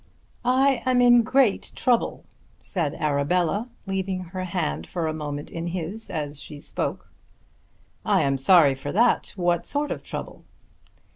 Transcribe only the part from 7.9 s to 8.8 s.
"I am sorry